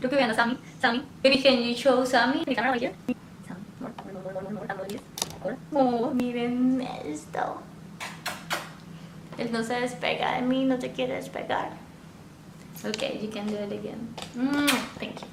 Vean 0.00 0.30
a 0.30 0.34
Sammy. 0.34 0.56
Sammy, 0.80 1.02
baby, 1.22 1.42
can 1.42 1.62
you 1.62 1.74
show 1.74 2.04
Sammy? 2.04 2.44
The 2.44 2.54
camera 2.54 2.72
right. 2.72 2.94
Sammy. 3.46 5.00
Oh, 5.72 6.10
miren 6.14 6.80
esto. 7.04 7.62
Él 9.36 9.52
no 9.52 9.62
se 9.62 9.74
despega 9.80 10.34
de 10.34 10.42
mí, 10.42 10.64
no 10.64 10.78
te 10.78 10.90
quiere 10.92 11.14
despegar. 11.14 11.70
Okay, 12.84 13.18
you 13.20 13.28
can 13.28 13.46
do 13.46 13.56
it 13.56 13.72
again. 13.72 14.14
Mm, 14.36 14.68
thank 14.98 15.20
you. 15.20 15.26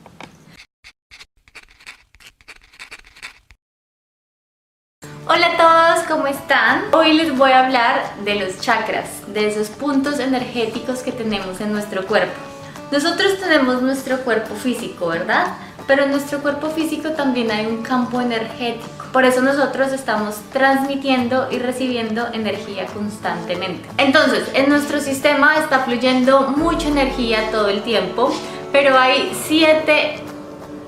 Hola 5.27 5.47
a 5.47 5.57
todos, 5.57 6.05
¿cómo 6.07 6.27
están? 6.27 6.93
Hoy 6.93 7.13
les 7.13 7.36
voy 7.36 7.52
a 7.52 7.66
hablar 7.66 8.16
de 8.23 8.36
los 8.36 8.61
chakras, 8.61 9.21
de 9.34 9.47
esos 9.47 9.70
puntos 9.70 10.20
energéticos 10.20 11.02
que 11.02 11.11
tenemos 11.11 11.61
en 11.61 11.71
nuestro 11.71 12.05
cuerpo. 12.05 12.55
Nosotros 12.91 13.39
tenemos 13.39 13.81
nuestro 13.81 14.20
cuerpo 14.20 14.55
físico, 14.55 15.07
¿verdad? 15.07 15.47
Pero 15.88 16.03
en 16.03 16.12
nuestro 16.12 16.39
cuerpo 16.39 16.70
físico 16.70 17.12
también 17.12 17.52
hay 17.52 17.66
un 17.66 17.81
campo 17.84 18.21
energético. 18.21 18.88
Por 19.12 19.23
eso 19.23 19.41
nosotros 19.41 19.91
estamos 19.93 20.35
transmitiendo 20.52 21.48
y 21.52 21.59
recibiendo 21.59 22.27
energía 22.34 22.85
constantemente. 22.88 23.88
Entonces, 23.98 24.43
en 24.53 24.70
nuestro 24.70 24.99
sistema 24.99 25.55
está 25.57 25.79
fluyendo 25.79 26.53
mucha 26.57 26.88
energía 26.90 27.49
todo 27.52 27.70
el 27.70 27.81
tiempo, 27.81 28.34
pero 28.71 28.98
hay 28.98 29.31
siete, 29.48 30.20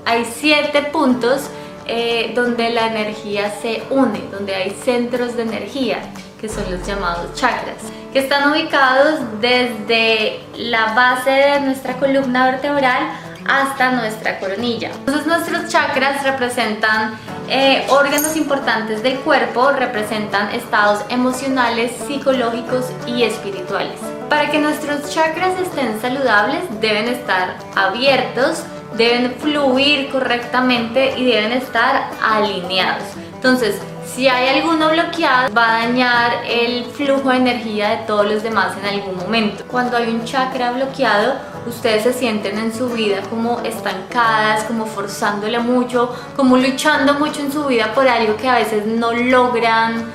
hay 0.04 0.24
siete 0.24 0.82
puntos 0.82 1.48
eh, 1.86 2.32
donde 2.34 2.68
la 2.70 2.88
energía 2.88 3.50
se 3.62 3.82
une, 3.88 4.20
donde 4.30 4.54
hay 4.54 4.76
centros 4.84 5.36
de 5.36 5.42
energía, 5.42 6.00
que 6.40 6.48
son 6.48 6.70
los 6.70 6.86
llamados 6.86 7.34
chakras, 7.34 7.76
que 8.12 8.20
están 8.20 8.50
ubicados 8.50 9.20
desde 9.40 10.40
la 10.56 10.94
base 10.94 11.30
de 11.30 11.60
nuestra 11.60 11.94
columna 11.94 12.50
vertebral 12.50 13.10
hasta 13.48 13.92
nuestra 13.92 14.38
coronilla. 14.38 14.90
Entonces 14.90 15.26
nuestros 15.26 15.68
chakras 15.68 16.22
representan 16.22 17.18
eh, 17.48 17.86
órganos 17.88 18.36
importantes 18.36 19.02
del 19.02 19.18
cuerpo, 19.20 19.72
representan 19.72 20.54
estados 20.54 21.00
emocionales, 21.08 21.92
psicológicos 22.06 22.84
y 23.06 23.22
espirituales. 23.22 23.98
Para 24.28 24.50
que 24.50 24.58
nuestros 24.58 25.10
chakras 25.12 25.58
estén 25.58 25.98
saludables 26.00 26.62
deben 26.80 27.08
estar 27.08 27.56
abiertos, 27.74 28.62
deben 28.98 29.34
fluir 29.36 30.10
correctamente 30.10 31.18
y 31.18 31.24
deben 31.24 31.52
estar 31.52 32.10
alineados. 32.22 33.04
Entonces, 33.34 33.76
si 34.18 34.26
hay 34.26 34.48
alguno 34.58 34.90
bloqueado, 34.90 35.54
va 35.54 35.76
a 35.76 35.86
dañar 35.86 36.42
el 36.44 36.86
flujo 36.86 37.30
de 37.30 37.36
energía 37.36 37.90
de 37.90 37.96
todos 37.98 38.26
los 38.26 38.42
demás 38.42 38.76
en 38.76 38.84
algún 38.84 39.16
momento. 39.16 39.62
Cuando 39.68 39.96
hay 39.96 40.08
un 40.08 40.24
chakra 40.24 40.72
bloqueado, 40.72 41.34
ustedes 41.68 42.02
se 42.02 42.12
sienten 42.12 42.58
en 42.58 42.74
su 42.74 42.88
vida 42.88 43.20
como 43.30 43.60
estancadas, 43.60 44.64
como 44.64 44.86
forzándole 44.86 45.60
mucho, 45.60 46.12
como 46.34 46.56
luchando 46.56 47.14
mucho 47.14 47.42
en 47.42 47.52
su 47.52 47.64
vida 47.66 47.94
por 47.94 48.08
algo 48.08 48.36
que 48.36 48.48
a 48.48 48.56
veces 48.56 48.86
no 48.86 49.12
logran, 49.12 50.10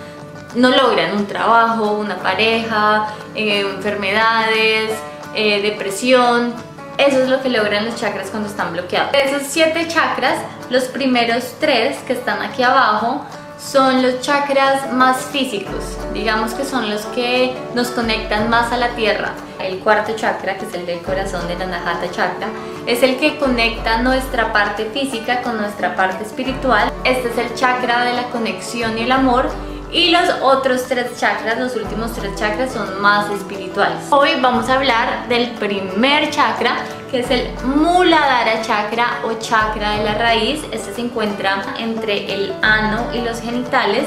no 0.54 0.70
logran 0.72 1.16
un 1.16 1.26
trabajo, 1.26 1.94
una 1.94 2.18
pareja, 2.18 3.08
eh, 3.36 3.62
enfermedades, 3.62 4.92
eh, 5.34 5.62
depresión. 5.62 6.54
Eso 6.98 7.22
es 7.22 7.30
lo 7.30 7.42
que 7.42 7.48
logran 7.48 7.86
los 7.86 7.96
chakras 7.96 8.32
cuando 8.32 8.50
están 8.50 8.74
bloqueados. 8.74 9.14
De 9.14 9.24
esos 9.24 9.44
siete 9.44 9.88
chakras, 9.88 10.40
los 10.70 10.84
primeros 10.90 11.56
tres 11.62 12.00
que 12.00 12.12
están 12.12 12.42
aquí 12.42 12.64
abajo 12.64 13.26
son 13.64 14.02
los 14.02 14.20
chakras 14.20 14.92
más 14.92 15.18
físicos, 15.18 15.98
digamos 16.14 16.54
que 16.54 16.66
son 16.66 16.90
los 16.90 17.02
que 17.08 17.56
nos 17.74 17.90
conectan 17.92 18.50
más 18.50 18.72
a 18.72 18.78
la 18.78 18.90
tierra. 18.90 19.34
El 19.60 19.80
cuarto 19.80 20.14
chakra, 20.16 20.58
que 20.58 20.66
es 20.66 20.74
el 20.74 20.86
del 20.86 21.02
corazón 21.02 21.48
de 21.48 21.58
la 21.58 21.68
Nahata 21.68 22.12
chakra, 22.12 22.48
es 22.86 23.02
el 23.02 23.18
que 23.18 23.38
conecta 23.38 24.02
nuestra 24.02 24.52
parte 24.52 24.86
física 24.86 25.42
con 25.42 25.58
nuestra 25.58 25.96
parte 25.96 26.24
espiritual. 26.24 26.92
Este 27.06 27.30
es 27.30 27.38
el 27.38 27.56
chakra 27.56 28.04
de 28.04 28.14
la 28.14 28.24
conexión 28.24 28.98
y 28.98 29.04
el 29.04 29.12
amor 29.12 29.50
y 29.92 30.10
los 30.10 30.30
otros 30.42 30.84
tres 30.88 31.18
chakras, 31.18 31.58
los 31.58 31.76
últimos 31.76 32.12
tres 32.14 32.36
chakras 32.36 32.74
son 32.74 33.02
más 33.02 33.30
espirituales. 33.30 34.00
Hoy 34.10 34.32
vamos 34.42 34.68
a 34.68 34.74
hablar 34.74 35.28
del 35.30 35.52
primer 35.52 36.30
chakra 36.32 36.78
que 37.14 37.20
es 37.20 37.30
el 37.30 37.48
Muladhara 37.64 38.64
chakra 38.64 39.20
o 39.24 39.34
chakra 39.34 39.92
de 39.92 40.04
la 40.04 40.16
raíz. 40.16 40.62
Este 40.72 40.96
se 40.96 41.02
encuentra 41.02 41.64
entre 41.78 42.34
el 42.34 42.56
ano 42.64 43.06
y 43.14 43.22
los 43.22 43.40
genitales 43.40 44.06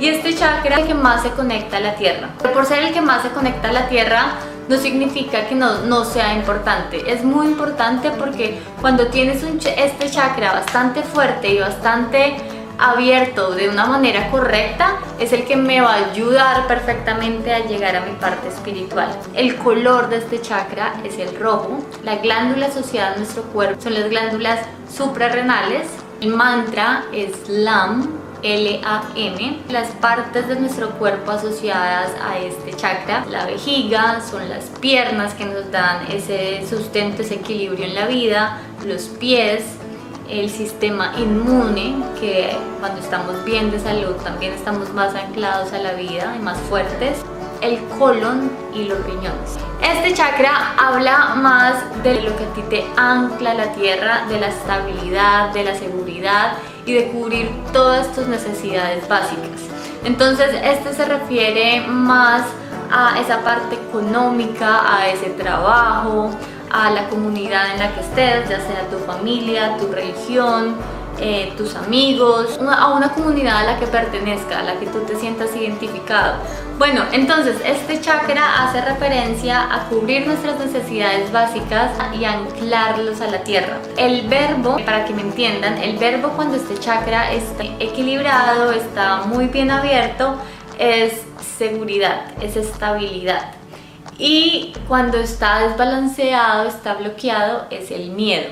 y 0.00 0.08
este 0.08 0.34
chakra 0.34 0.74
es 0.74 0.80
el 0.80 0.88
que 0.88 0.94
más 0.94 1.22
se 1.22 1.30
conecta 1.30 1.76
a 1.76 1.80
la 1.80 1.94
tierra. 1.94 2.30
Pero 2.42 2.52
por 2.52 2.66
ser 2.66 2.82
el 2.82 2.92
que 2.92 3.00
más 3.00 3.22
se 3.22 3.30
conecta 3.30 3.68
a 3.68 3.72
la 3.72 3.88
tierra 3.88 4.32
no 4.68 4.76
significa 4.78 5.46
que 5.46 5.54
no, 5.54 5.82
no 5.82 6.04
sea 6.04 6.34
importante. 6.34 7.12
Es 7.12 7.22
muy 7.22 7.46
importante 7.46 8.10
porque 8.10 8.58
cuando 8.80 9.06
tienes 9.06 9.44
un, 9.44 9.60
este 9.64 10.10
chakra 10.10 10.52
bastante 10.52 11.02
fuerte 11.02 11.50
y 11.50 11.60
bastante 11.60 12.34
abierto 12.80 13.50
de 13.52 13.68
una 13.68 13.86
manera 13.86 14.30
correcta 14.30 14.98
es 15.18 15.32
el 15.32 15.44
que 15.44 15.56
me 15.56 15.80
va 15.80 15.94
a 15.94 16.10
ayudar 16.10 16.66
perfectamente 16.66 17.52
a 17.52 17.66
llegar 17.66 17.94
a 17.94 18.00
mi 18.00 18.12
parte 18.12 18.48
espiritual. 18.48 19.10
El 19.34 19.56
color 19.56 20.08
de 20.08 20.16
este 20.16 20.40
chakra 20.40 20.94
es 21.04 21.18
el 21.18 21.38
rojo. 21.38 21.84
La 22.02 22.16
glándula 22.16 22.66
asociada 22.66 23.12
a 23.12 23.16
nuestro 23.16 23.42
cuerpo 23.44 23.82
son 23.82 23.94
las 23.94 24.08
glándulas 24.08 24.60
suprarrenales. 24.96 25.86
El 26.22 26.30
mantra 26.34 27.04
es 27.12 27.48
LAM, 27.48 28.08
L-A-M. 28.42 29.58
Las 29.68 29.88
partes 29.88 30.48
de 30.48 30.56
nuestro 30.58 30.90
cuerpo 30.92 31.32
asociadas 31.32 32.12
a 32.22 32.38
este 32.38 32.72
chakra, 32.74 33.26
la 33.28 33.44
vejiga, 33.44 34.20
son 34.22 34.48
las 34.48 34.64
piernas 34.80 35.34
que 35.34 35.44
nos 35.44 35.70
dan 35.70 36.06
ese 36.10 36.66
sustento, 36.66 37.22
ese 37.22 37.34
equilibrio 37.34 37.84
en 37.84 37.94
la 37.94 38.06
vida, 38.06 38.58
los 38.86 39.02
pies, 39.04 39.64
el 40.30 40.48
sistema 40.48 41.12
inmune, 41.18 41.96
que 42.20 42.56
cuando 42.78 43.00
estamos 43.00 43.44
bien 43.44 43.70
de 43.70 43.80
salud 43.80 44.14
también 44.22 44.52
estamos 44.52 44.92
más 44.94 45.14
anclados 45.14 45.72
a 45.72 45.78
la 45.78 45.92
vida 45.94 46.34
y 46.36 46.42
más 46.42 46.58
fuertes, 46.68 47.18
el 47.60 47.78
colon 47.98 48.50
y 48.74 48.84
los 48.84 49.04
riñones. 49.04 49.58
Este 49.82 50.14
chakra 50.14 50.74
habla 50.78 51.34
más 51.36 51.74
de 52.02 52.22
lo 52.22 52.36
que 52.36 52.44
a 52.44 52.52
ti 52.54 52.62
te 52.70 52.86
ancla 52.96 53.54
la 53.54 53.72
tierra, 53.72 54.26
de 54.28 54.40
la 54.40 54.48
estabilidad, 54.48 55.52
de 55.52 55.64
la 55.64 55.74
seguridad 55.74 56.54
y 56.86 56.94
de 56.94 57.08
cubrir 57.08 57.50
todas 57.72 58.12
tus 58.14 58.26
necesidades 58.26 59.06
básicas. 59.08 59.60
Entonces 60.04 60.48
este 60.62 60.94
se 60.94 61.04
refiere 61.04 61.86
más 61.86 62.42
a 62.90 63.20
esa 63.20 63.40
parte 63.40 63.76
económica, 63.76 64.96
a 64.96 65.08
ese 65.08 65.30
trabajo, 65.30 66.30
a 66.70 66.90
la 66.90 67.08
comunidad 67.08 67.72
en 67.72 67.78
la 67.78 67.94
que 67.94 68.00
estés, 68.00 68.48
ya 68.48 68.60
sea 68.60 68.88
tu 68.90 68.98
familia, 68.98 69.76
tu 69.78 69.88
religión, 69.88 70.76
eh, 71.22 71.52
tus 71.56 71.74
amigos, 71.74 72.58
a 72.66 72.94
una 72.94 73.12
comunidad 73.12 73.58
a 73.58 73.64
la 73.64 73.78
que 73.78 73.86
pertenezca, 73.86 74.60
a 74.60 74.62
la 74.62 74.78
que 74.78 74.86
tú 74.86 75.00
te 75.00 75.16
sientas 75.16 75.54
identificado. 75.54 76.36
Bueno, 76.78 77.02
entonces 77.12 77.56
este 77.62 78.00
chakra 78.00 78.64
hace 78.64 78.80
referencia 78.80 79.70
a 79.70 79.88
cubrir 79.90 80.26
nuestras 80.26 80.58
necesidades 80.58 81.30
básicas 81.30 81.90
y 82.18 82.24
anclarlos 82.24 83.20
a 83.20 83.26
la 83.26 83.44
tierra. 83.44 83.76
El 83.98 84.28
verbo, 84.28 84.78
para 84.86 85.04
que 85.04 85.12
me 85.12 85.20
entiendan, 85.20 85.76
el 85.76 85.98
verbo 85.98 86.30
cuando 86.30 86.56
este 86.56 86.78
chakra 86.78 87.32
está 87.32 87.64
equilibrado, 87.64 88.72
está 88.72 89.24
muy 89.26 89.48
bien 89.48 89.70
abierto, 89.70 90.36
es 90.78 91.20
seguridad, 91.58 92.32
es 92.40 92.56
estabilidad. 92.56 93.59
Y 94.22 94.74
cuando 94.86 95.16
está 95.16 95.60
desbalanceado, 95.60 96.68
está 96.68 96.92
bloqueado, 96.92 97.64
es 97.70 97.90
el 97.90 98.10
miedo. 98.10 98.48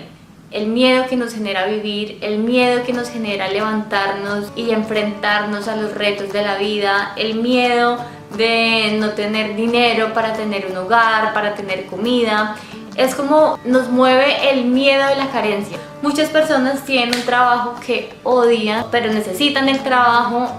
El 0.50 0.68
miedo 0.68 1.04
que 1.06 1.16
nos 1.18 1.34
genera 1.34 1.66
vivir, 1.66 2.16
el 2.22 2.38
miedo 2.38 2.84
que 2.84 2.94
nos 2.94 3.10
genera 3.10 3.48
levantarnos 3.48 4.50
y 4.56 4.70
enfrentarnos 4.70 5.68
a 5.68 5.76
los 5.76 5.92
retos 5.92 6.32
de 6.32 6.40
la 6.40 6.56
vida, 6.56 7.12
el 7.16 7.34
miedo 7.34 7.98
de 8.38 8.96
no 8.98 9.10
tener 9.10 9.56
dinero 9.56 10.14
para 10.14 10.32
tener 10.32 10.68
un 10.70 10.76
hogar, 10.78 11.34
para 11.34 11.54
tener 11.54 11.84
comida. 11.84 12.56
Es 12.96 13.14
como 13.14 13.58
nos 13.66 13.90
mueve 13.90 14.50
el 14.50 14.64
miedo 14.64 15.06
de 15.06 15.16
la 15.16 15.26
carencia. 15.26 15.76
Muchas 16.00 16.30
personas 16.30 16.82
tienen 16.86 17.14
un 17.14 17.26
trabajo 17.26 17.74
que 17.84 18.14
odian, 18.22 18.86
pero 18.90 19.12
necesitan 19.12 19.68
el 19.68 19.80
trabajo, 19.80 20.50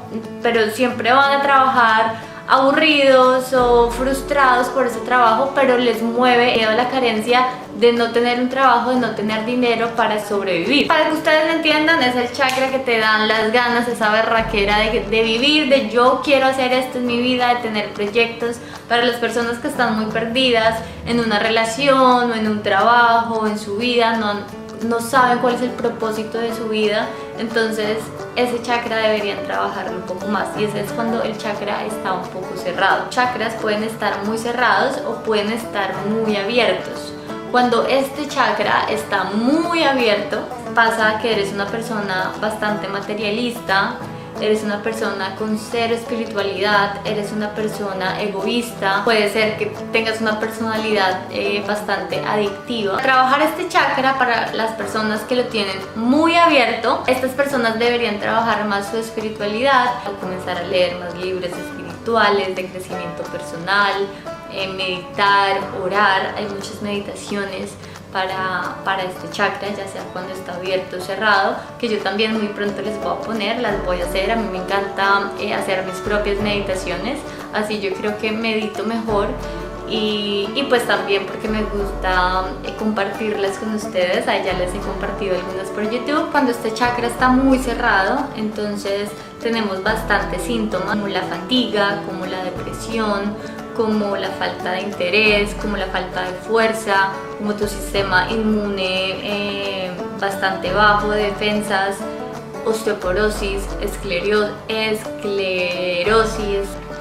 pero 0.44 0.69
siempre 0.69 1.12
van 1.12 1.39
a 1.39 1.42
trabajar 1.42 2.29
aburridos 2.50 3.54
o 3.54 3.92
frustrados 3.92 4.69
por 4.69 4.88
ese 4.88 5.00
trabajo, 5.01 5.51
pero 5.54 5.78
les 5.78 6.01
mueve 6.01 6.56
miedo 6.56 6.72
la 6.72 6.90
carencia 6.90 7.46
de 7.78 7.94
no 7.94 8.12
tener 8.12 8.40
un 8.42 8.50
trabajo, 8.50 8.90
de 8.90 8.96
no 8.98 9.12
tener 9.12 9.46
dinero 9.46 9.90
para 9.96 10.25
sobrevivir. 10.25 10.88
Para 10.88 11.10
que 11.10 11.13
ustedes 11.13 11.46
me 11.46 11.54
entiendan, 11.57 12.01
es 12.01 12.16
el 12.16 12.31
chakra 12.31 12.72
que 12.72 12.80
te 12.80 12.98
dan 12.98 13.28
las 13.28 13.54
ganas, 13.54 13.88
esa 13.88 14.10
berraquera 14.10 14.80
de, 14.80 15.01
de 15.01 15.24
vivir, 15.24 15.69
de 15.69 15.90
yo 15.90 16.22
quiero 16.25 16.48
hacer 16.48 16.74
esto 16.74 16.98
en 16.98 17.06
mi 17.06 17.22
vida, 17.22 17.54
de 17.54 17.62
tener 17.62 17.94
proyectos. 17.94 18.57
Para 18.88 19.06
las 19.06 19.18
personas 19.18 19.60
que 19.60 19.68
están 19.68 20.00
muy 20.00 20.12
perdidas 20.12 20.80
en 21.06 21.19
una 21.19 21.38
relación 21.38 22.31
o 22.31 22.34
en 22.34 22.48
un 22.48 22.63
trabajo, 22.63 23.45
en 23.45 23.60
su 23.60 23.78
vida, 23.78 24.18
no, 24.18 24.58
no 24.84 25.00
saben 25.00 25.40
cuál 25.40 25.56
es 25.56 25.62
el 25.62 25.72
propósito 25.72 26.38
de 26.38 26.56
su 26.56 26.70
vida, 26.70 27.08
entonces 27.38 27.98
ese 28.36 28.62
chakra 28.62 28.98
deberían 28.98 29.44
trabajarlo 29.44 29.98
un 29.98 30.04
poco 30.04 30.28
más 30.28 30.48
y 30.58 30.64
ese 30.64 30.81
es 30.81 30.92
cuando 30.92 31.24
el 31.24 31.38
chakra 31.38 31.86
está 31.86 32.14
un 32.14 32.28
poco 32.30 32.56
cerrado. 32.56 33.10
Chakras 33.10 33.56
pueden 33.56 33.84
estar 33.84 34.24
muy 34.26 34.38
cerrados 34.38 34.98
o 35.08 35.24
pueden 35.24 35.52
estar 35.52 35.94
muy 36.08 36.36
abiertos. 36.36 37.14
Cuando 37.52 37.86
este 37.88 38.28
chakra 38.28 38.86
está 38.90 39.24
muy 39.24 39.84
abierto, 39.84 40.40
pasa 40.76 41.20
que 41.20 41.34
eres 41.34 41.52
una 41.52 41.66
persona 41.66 42.31
bastante 42.40 42.88
materialista, 42.88 43.96
eres 44.41 44.63
una 44.63 44.81
persona 44.81 45.36
con 45.36 45.57
cero 45.57 45.95
espiritualidad, 45.95 47.06
eres 47.06 47.31
una 47.31 47.53
persona 47.56 48.21
egoísta, 48.21 49.03
puede 49.03 49.31
ser 49.31 49.57
que 49.57 49.68
tengas 49.91 50.21
una 50.21 50.39
personalidad 50.39 51.24
eh, 51.31 51.63
bastante 51.68 52.19
adictiva. 52.19 52.97
Trabajar 52.97 53.41
este 53.41 53.68
chakra 53.68 54.18
para 54.18 54.53
las 54.53 54.71
personas 54.74 55.21
que 55.21 55.36
lo 55.36 55.45
tienen 55.45 55.77
muy 55.95 56.36
abierto, 56.36 57.03
estas 57.07 57.31
personas 57.31 57.77
deberían 57.80 58.19
trabajar 58.19 58.65
más 58.65 58.89
su 58.89 58.97
espiritualidad, 58.97 60.03
comenzar 60.19 60.57
a 60.57 60.63
leer 60.63 60.97
más 61.00 61.15
libros 61.15 61.51
espirituales 61.51 62.56
de 62.56 62.65
crecimiento 62.65 63.24
personal, 63.24 63.94
eh, 64.51 64.68
meditar, 64.68 65.59
orar, 65.83 66.33
hay 66.35 66.45
muchas 66.45 66.81
meditaciones 66.81 67.71
para, 68.11 68.75
para 68.83 69.03
este 69.03 69.29
chakra, 69.31 69.69
ya 69.69 69.88
sea 69.88 70.03
cuando 70.13 70.33
está 70.33 70.56
abierto 70.56 70.97
o 70.97 71.01
cerrado, 71.01 71.56
que 71.79 71.88
yo 71.88 72.00
también 72.00 72.33
muy 72.33 72.47
pronto 72.47 72.81
les 72.81 72.97
voy 73.01 73.13
a 73.13 73.19
poner, 73.21 73.59
las 73.59 73.83
voy 73.85 74.01
a 74.01 74.06
hacer. 74.06 74.31
A 74.31 74.35
mí 74.35 74.47
me 74.51 74.59
encanta 74.59 75.31
eh, 75.39 75.53
hacer 75.53 75.85
mis 75.85 75.97
propias 75.97 76.39
meditaciones, 76.41 77.19
así 77.53 77.79
yo 77.79 77.94
creo 77.94 78.17
que 78.17 78.31
medito 78.31 78.83
mejor. 78.83 79.27
Y, 79.91 80.65
pues 80.69 80.85
también 80.85 81.25
porque 81.25 81.47
me 81.47 81.63
gusta 81.63 82.44
eh, 82.63 82.75
compartirlas 82.77 83.57
con 83.57 83.73
ustedes, 83.73 84.27
ahí 84.27 84.44
ya 84.45 84.53
les 84.53 84.73
he 84.73 84.77
compartido 84.77 85.35
algunas 85.35 85.67
por 85.69 85.89
YouTube. 85.89 86.29
Cuando 86.31 86.51
este 86.51 86.71
chakra 86.73 87.07
está 87.07 87.29
muy 87.29 87.57
cerrado, 87.57 88.27
entonces 88.35 89.09
tenemos 89.41 89.81
bastantes 89.81 90.44
síntomas 90.44 90.91
como 90.91 91.07
la 91.07 91.23
fatiga, 91.23 92.03
como 92.06 92.27
la 92.27 92.44
depresión, 92.44 93.35
como 93.80 94.18
la 94.18 94.28
falta 94.31 94.74
de 94.74 94.81
interés, 94.81 95.56
como 95.62 95.78
la 95.78 95.86
falta 95.86 96.24
de 96.24 96.34
fuerza, 96.46 97.14
como 97.38 97.54
tu 97.54 97.66
sistema 97.66 98.30
inmune 98.30 99.86
eh, 99.86 99.92
bastante 100.20 100.74
bajo 100.74 101.12
de 101.12 101.28
defensas, 101.28 101.96
osteoporosis, 102.66 103.64
esclerosis, 103.80 104.60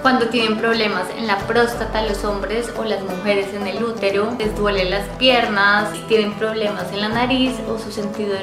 cuando 0.02 0.28
tienen 0.28 0.58
problemas 0.58 1.04
en 1.16 1.26
la 1.26 1.38
próstata 1.38 2.02
los 2.02 2.24
hombres 2.24 2.72
o 2.76 2.84
las 2.84 3.02
mujeres 3.02 3.52
en 3.54 3.66
el 3.66 3.82
útero, 3.82 4.34
les 4.38 4.54
duelen 4.56 4.90
las 4.90 5.06
piernas, 5.16 5.88
tienen 6.08 6.32
problemas 6.34 6.92
en 6.92 7.00
la 7.00 7.08
nariz 7.08 7.54
o 7.68 7.78
su 7.78 7.90
sentido 7.90 8.34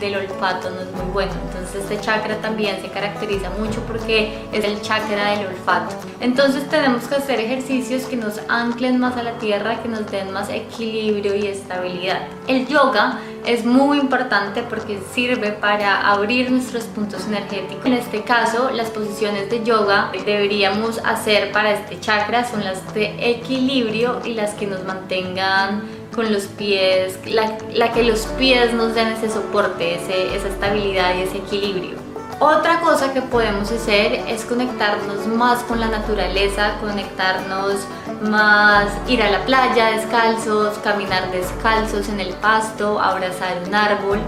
del 0.00 0.16
olfato 0.16 0.70
no 0.70 0.80
es 0.80 0.90
muy 0.92 1.12
bueno. 1.12 1.32
Entonces 1.46 1.82
este 1.82 2.00
chakra 2.00 2.36
también 2.38 2.80
se 2.80 2.88
caracteriza 2.88 3.50
mucho 3.50 3.80
porque 3.82 4.48
es 4.52 4.64
el 4.64 4.80
chakra 4.82 5.30
del 5.30 5.46
olfato. 5.46 5.94
Entonces 6.20 6.68
tenemos 6.68 7.04
que 7.04 7.16
hacer 7.16 7.40
ejercicios 7.40 8.04
que 8.04 8.16
nos 8.16 8.40
anclen 8.48 8.98
más 8.98 9.16
a 9.16 9.22
la 9.22 9.38
tierra, 9.38 9.82
que 9.82 9.88
nos 9.88 10.10
den 10.10 10.32
más 10.32 10.48
equilibrio 10.48 11.34
y 11.34 11.46
estabilidad. 11.46 12.26
El 12.48 12.66
yoga 12.66 13.18
es 13.46 13.64
muy 13.64 13.98
importante 13.98 14.62
porque 14.62 15.00
sirve 15.14 15.52
para 15.52 16.10
abrir 16.10 16.50
nuestros 16.50 16.84
puntos 16.84 17.26
energéticos. 17.26 17.84
En 17.84 17.94
este 17.94 18.22
caso, 18.22 18.70
las 18.70 18.90
posiciones 18.90 19.50
de 19.50 19.64
yoga 19.64 20.12
deberíamos 20.24 20.98
hacer 21.04 21.52
para 21.52 21.72
este 21.72 21.98
chakra 22.00 22.48
son 22.48 22.64
las 22.64 22.94
de 22.94 23.14
equilibrio 23.30 24.20
y 24.24 24.34
las 24.34 24.54
que 24.54 24.66
nos 24.66 24.84
mantengan 24.84 25.82
con 26.14 26.32
los 26.32 26.44
pies, 26.44 27.18
la, 27.26 27.92
que 27.92 28.02
los 28.02 28.20
pies 28.38 28.72
nos 28.74 28.94
den 28.94 29.08
ese 29.08 29.30
soporte, 29.30 29.94
esa 29.94 30.48
estabilidad 30.48 31.14
y 31.16 31.22
ese 31.22 31.38
equilibrio. 31.38 31.96
Otra 32.38 32.80
cosa 32.80 33.12
que 33.14 33.22
podemos 33.22 33.70
hacer 33.70 34.14
es 34.28 34.44
conectarnos 34.44 35.26
más 35.28 35.62
con 35.62 35.78
la 35.78 35.88
naturaleza, 35.88 36.76
conectarnos 36.80 37.76
más, 38.22 38.86
ir 39.08 39.22
a 39.22 39.30
la 39.30 39.44
playa 39.44 39.90
descalzos, 39.90 40.78
caminar 40.78 41.30
descalzos 41.30 42.08
en 42.08 42.20
el 42.20 42.34
pasto, 42.34 43.00
abrazar 43.00 43.62
un 43.66 43.74
árbol. 43.74 44.18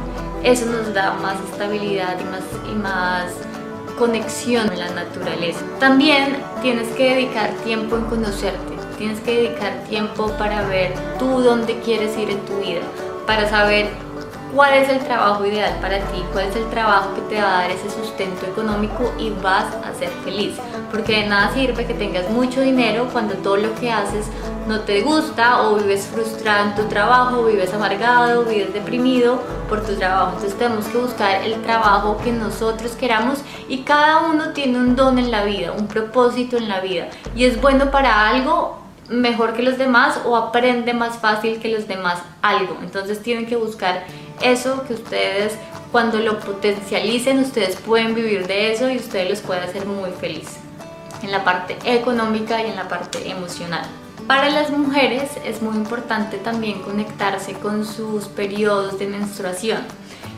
Eso 0.43 0.67
nos 0.67 0.93
da 0.93 1.15
más 1.15 1.37
estabilidad 1.51 2.19
y 2.21 2.25
más, 2.25 2.43
y 2.71 2.75
más 2.75 3.33
conexión 3.99 4.69
con 4.69 4.79
la 4.79 4.91
naturaleza. 4.91 5.61
También 5.79 6.37
tienes 6.63 6.89
que 6.89 7.15
dedicar 7.15 7.51
tiempo 7.65 7.97
en 7.97 8.05
conocerte, 8.05 8.75
tienes 8.99 9.21
que 9.21 9.37
dedicar 9.37 9.73
tiempo 9.89 10.31
para 10.39 10.63
ver 10.67 10.95
tú 11.19 11.41
dónde 11.41 11.79
quieres 11.81 12.17
ir 12.19 12.31
en 12.31 12.41
tu 12.45 12.59
vida, 12.59 12.81
para 13.27 13.49
saber 13.49 13.89
cuál 14.55 14.75
es 14.75 14.89
el 14.89 14.99
trabajo 15.01 15.45
ideal 15.45 15.77
para 15.81 15.99
ti, 15.99 16.23
cuál 16.33 16.47
es 16.47 16.57
el 16.57 16.69
trabajo 16.71 17.15
que 17.15 17.21
te 17.23 17.41
va 17.41 17.59
a 17.59 17.63
dar 17.63 17.71
ese 17.71 17.91
sustento 17.91 18.47
económico 18.47 19.13
y 19.19 19.31
vas 19.31 19.67
a 19.85 19.95
ser 19.99 20.11
feliz. 20.25 20.57
Porque 20.95 21.23
de 21.23 21.27
nada 21.27 21.53
sirve 21.53 21.87
que 21.87 21.95
tengas 21.95 22.31
mucho 22.31 22.61
dinero 22.61 23.09
cuando 23.13 23.35
todo 23.35 23.57
lo 23.57 23.75
que 23.75 23.91
haces 23.91 24.27
no 24.69 24.83
te 24.83 25.03
gusta 25.03 25.63
o 25.63 25.75
vives 25.75 26.07
frustrado 26.07 26.69
en 26.69 26.77
tu 26.77 26.85
trabajo, 26.85 27.45
vives 27.47 27.75
amargado, 27.75 28.45
vives 28.45 28.73
deprimido 28.73 29.43
por 29.69 29.85
tu 29.85 29.97
trabajo. 29.97 30.35
Entonces 30.37 30.57
tenemos 30.57 30.85
que 30.87 30.99
buscar 30.99 31.43
el 31.43 31.61
trabajo 31.63 32.17
que 32.23 32.31
nosotros 32.31 32.93
queramos 32.93 33.41
y 33.69 33.79
cada 33.79 34.21
uno 34.21 34.51
tiene 34.51 34.79
un 34.79 34.95
don 34.95 35.19
en 35.19 35.33
la 35.33 35.43
vida, 35.43 35.73
un 35.73 35.89
propósito 35.89 36.59
en 36.59 36.69
la 36.69 36.79
vida 36.79 37.09
y 37.35 37.45
es 37.45 37.61
bueno 37.61 37.91
para 37.91 38.29
algo 38.29 38.79
mejor 39.09 39.55
que 39.55 39.63
los 39.63 39.79
demás 39.79 40.21
o 40.25 40.37
aprende 40.37 40.95
más 40.95 41.19
fácil 41.19 41.59
que 41.59 41.73
los 41.73 41.89
demás 41.89 42.23
algo. 42.41 42.79
Entonces 42.81 43.21
tienen 43.21 43.47
que 43.47 43.57
buscar 43.57 44.05
eso 44.43 44.85
que 44.87 44.95
ustedes 44.95 45.59
cuando 45.91 46.21
lo 46.21 46.39
potencialicen 46.39 47.41
ustedes 47.41 47.75
pueden 47.75 48.15
vivir 48.15 48.47
de 48.47 48.73
eso 48.73 48.89
y 48.89 48.97
ustedes 48.97 49.29
los 49.29 49.41
pueden 49.41 49.65
hacer 49.65 49.87
muy 49.87 50.13
feliz 50.13 50.64
en 51.25 51.33
la 51.33 51.43
parte 51.43 51.79
económica 51.85 52.63
y 52.63 52.71
en 52.71 52.77
la 52.77 52.89
parte 52.89 53.31
emocional. 53.31 53.85
Para 54.27 54.51
las 54.51 54.71
mujeres 54.71 55.31
es 55.45 55.61
muy 55.61 55.77
importante 55.77 56.39
también 56.39 56.81
conectarse 56.83 57.55
con 57.55 57.85
sus 57.85 58.27
periodos 58.27 58.99
de 58.99 59.07
menstruación 59.07 59.81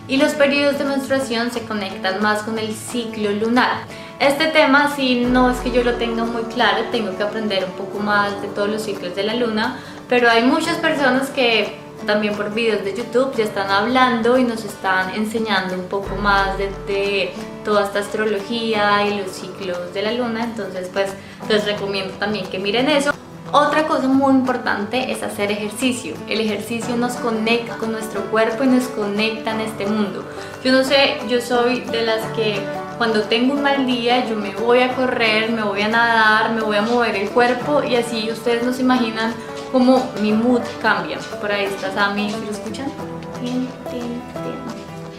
y 0.09 0.17
los 0.17 0.33
periodos 0.33 0.79
de 0.79 0.85
menstruación 0.85 1.51
se 1.51 1.63
conectan 1.63 2.23
más 2.23 2.43
con 2.43 2.59
el 2.59 2.75
ciclo 2.75 3.31
lunar. 3.33 3.83
Este 4.19 4.47
tema 4.47 4.95
si 4.95 5.25
no 5.25 5.51
es 5.51 5.59
que 5.59 5.71
yo 5.71 5.85
lo 5.85 5.95
tenga 5.95 6.25
muy 6.25 6.43
claro, 6.45 6.85
tengo 6.91 7.17
que 7.17 7.23
aprender 7.23 7.65
un 7.65 7.73
poco 7.73 7.99
más 7.99 8.41
de 8.41 8.49
todos 8.49 8.69
los 8.69 8.83
ciclos 8.83 9.15
de 9.15 9.25
la 9.25 9.35
luna, 9.35 9.79
pero 10.09 10.31
hay 10.31 10.45
muchas 10.45 10.79
personas 10.79 11.29
que 11.31 11.79
también 12.07 12.35
por 12.35 12.55
videos 12.55 12.85
de 12.85 12.95
YouTube 12.95 13.35
ya 13.37 13.45
están 13.45 13.71
hablando 13.71 14.39
y 14.39 14.45
nos 14.45 14.65
están 14.65 15.15
enseñando 15.15 15.75
un 15.75 15.87
poco 15.87 16.17
más 16.17 16.57
de, 16.59 17.33
toda 17.65 17.85
esta 17.85 17.99
astrología 17.99 19.07
y 19.09 19.19
los 19.19 19.33
ciclos 19.33 19.93
de 19.93 20.03
la 20.03 20.13
luna, 20.13 20.45
entonces 20.45 20.89
pues 20.93 21.13
les 21.49 21.65
recomiendo 21.65 22.15
también 22.15 22.47
que 22.47 22.61
miren 22.61 22.89
eso. 22.89 23.13
Otra 23.53 23.87
cosa 23.87 24.07
muy 24.07 24.35
importante 24.35 25.11
es 25.11 25.23
hacer 25.23 25.51
ejercicio. 25.51 26.15
El 26.29 26.41
ejercicio 26.41 26.97
nos 26.97 27.15
conecta 27.15 27.77
con 27.77 27.93
nuestro 27.93 28.23
cuerpo 28.31 28.65
y 28.65 28.69
nos 28.69 28.85
conecta 28.89 29.53
en 29.53 29.61
este 29.61 29.87
mundo. 29.87 30.25
Yo 30.65 30.73
no 30.73 30.85
sé, 30.85 31.19
yo 31.29 31.41
soy 31.41 31.81
de 31.81 32.03
las 32.03 32.23
que 32.37 32.61
cuando 32.99 33.23
tengo 33.23 33.55
un 33.55 33.63
mal 33.63 33.87
día 33.87 34.27
yo 34.29 34.37
me 34.37 34.55
voy 34.55 34.81
a 34.81 34.95
correr, 34.95 35.51
me 35.51 35.63
voy 35.63 35.83
a 35.83 35.89
nadar, 35.89 36.53
me 36.53 36.61
voy 36.61 36.77
a 36.77 36.83
mover 36.83 37.17
el 37.17 37.31
cuerpo 37.31 37.83
y 37.83 37.97
así 37.97 38.31
ustedes 38.31 38.63
no 38.65 38.73
se 38.73 38.83
imaginan 38.83 39.35
como 39.77 40.11
mi 40.23 40.33
mood 40.33 40.63
cambia. 40.81 41.19
Por 41.39 41.53
ahí 41.53 41.67
está 41.67 41.93
Sammy, 41.93 42.31
¿lo 42.31 42.51
escuchan? 42.51 42.87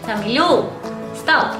Sammy 0.04 0.34
Lu, 0.34 0.64
stop. 1.16 1.52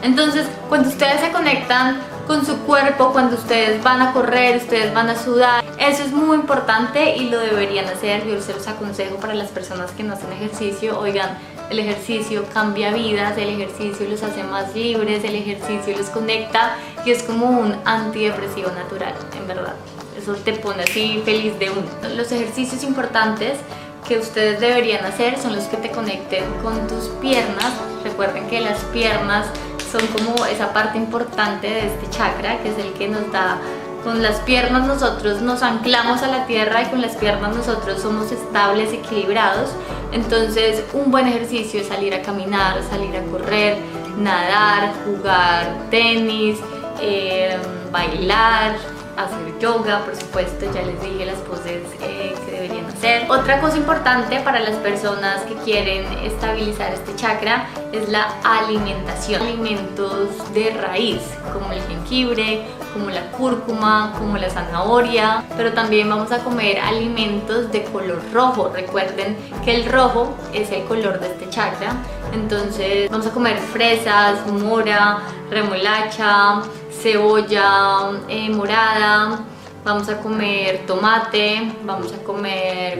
Entonces, 0.00 0.46
cuando 0.70 0.88
ustedes 0.88 1.20
se 1.20 1.32
conectan 1.32 2.00
con 2.26 2.46
su 2.46 2.56
cuerpo, 2.60 3.12
cuando 3.12 3.36
ustedes 3.36 3.82
van 3.82 4.00
a 4.00 4.14
correr, 4.14 4.56
ustedes 4.56 4.94
van 4.94 5.10
a 5.10 5.16
sudar, 5.16 5.62
eso 5.78 6.02
es 6.02 6.12
muy 6.12 6.36
importante 6.36 7.14
y 7.14 7.28
lo 7.28 7.40
deberían 7.40 7.84
hacer. 7.84 8.26
Yo 8.26 8.40
se 8.40 8.54
los 8.54 8.66
aconsejo 8.66 9.16
para 9.16 9.34
las 9.34 9.48
personas 9.48 9.90
que 9.90 10.02
no 10.02 10.14
hacen 10.14 10.32
ejercicio. 10.32 10.98
Oigan, 10.98 11.36
el 11.68 11.78
ejercicio 11.78 12.46
cambia 12.54 12.90
vidas, 12.90 13.36
el 13.36 13.50
ejercicio 13.50 14.08
los 14.08 14.22
hace 14.22 14.44
más 14.44 14.74
libres, 14.74 15.22
el 15.24 15.34
ejercicio 15.34 15.94
los 15.94 16.08
conecta 16.08 16.76
y 17.04 17.10
es 17.10 17.22
como 17.22 17.50
un 17.50 17.76
antidepresivo 17.84 18.70
natural, 18.70 19.12
en 19.36 19.46
verdad 19.46 19.74
eso 20.22 20.34
te 20.34 20.52
pone 20.54 20.82
así 20.82 21.22
feliz 21.24 21.58
de 21.58 21.70
uno. 21.70 22.14
Los 22.14 22.30
ejercicios 22.32 22.82
importantes 22.82 23.58
que 24.06 24.18
ustedes 24.18 24.60
deberían 24.60 25.04
hacer 25.04 25.38
son 25.38 25.54
los 25.54 25.64
que 25.64 25.76
te 25.76 25.90
conecten 25.90 26.44
con 26.62 26.86
tus 26.86 27.08
piernas. 27.20 27.72
Recuerden 28.04 28.48
que 28.48 28.60
las 28.60 28.78
piernas 28.86 29.46
son 29.90 30.06
como 30.08 30.46
esa 30.46 30.72
parte 30.72 30.98
importante 30.98 31.68
de 31.68 31.86
este 31.86 32.10
chakra, 32.10 32.62
que 32.62 32.70
es 32.70 32.78
el 32.78 32.92
que 32.92 33.08
nos 33.08 33.30
da 33.32 33.58
con 34.02 34.22
las 34.22 34.38
piernas 34.40 34.86
nosotros 34.86 35.42
nos 35.42 35.62
anclamos 35.62 36.22
a 36.22 36.28
la 36.28 36.46
tierra 36.46 36.82
y 36.82 36.86
con 36.86 37.02
las 37.02 37.16
piernas 37.16 37.54
nosotros 37.54 38.00
somos 38.00 38.32
estables, 38.32 38.92
equilibrados. 38.92 39.70
Entonces 40.12 40.84
un 40.94 41.10
buen 41.10 41.26
ejercicio 41.26 41.80
es 41.80 41.88
salir 41.88 42.14
a 42.14 42.22
caminar, 42.22 42.82
salir 42.88 43.14
a 43.16 43.22
correr, 43.24 43.76
nadar, 44.16 44.94
jugar 45.04 45.66
tenis, 45.90 46.58
eh, 47.00 47.58
bailar, 47.92 48.76
hacer 49.24 49.58
yoga, 49.58 50.04
por 50.04 50.16
supuesto, 50.16 50.66
ya 50.72 50.82
les 50.82 51.00
dije 51.00 51.26
las 51.26 51.38
poses 51.38 51.82
eh, 52.00 52.34
que 52.44 52.52
deberían 52.52 52.86
hacer. 52.86 53.30
Otra 53.30 53.60
cosa 53.60 53.76
importante 53.76 54.40
para 54.40 54.60
las 54.60 54.76
personas 54.76 55.42
que 55.42 55.54
quieren 55.56 56.06
estabilizar 56.24 56.92
este 56.92 57.14
chakra 57.16 57.66
es 57.92 58.08
la 58.08 58.34
alimentación. 58.44 59.42
Alimentos 59.42 60.52
de 60.54 60.70
raíz, 60.70 61.20
como 61.52 61.72
el 61.72 61.82
jengibre, 61.82 62.66
como 62.92 63.10
la 63.10 63.30
cúrcuma, 63.32 64.12
como 64.18 64.36
la 64.36 64.50
zanahoria, 64.50 65.44
pero 65.56 65.72
también 65.72 66.08
vamos 66.08 66.32
a 66.32 66.38
comer 66.38 66.78
alimentos 66.78 67.70
de 67.70 67.84
color 67.84 68.20
rojo. 68.32 68.70
Recuerden 68.74 69.36
que 69.64 69.74
el 69.74 69.86
rojo 69.90 70.34
es 70.52 70.70
el 70.72 70.84
color 70.84 71.20
de 71.20 71.28
este 71.28 71.48
chakra, 71.50 71.94
entonces 72.32 73.10
vamos 73.10 73.26
a 73.26 73.30
comer 73.30 73.58
fresas, 73.58 74.46
mora, 74.46 75.20
remolacha, 75.50 76.62
cebolla 77.00 78.10
eh, 78.28 78.50
morada, 78.50 79.40
vamos 79.84 80.08
a 80.08 80.18
comer 80.18 80.86
tomate, 80.86 81.72
vamos 81.84 82.12
a 82.12 82.22
comer... 82.22 82.98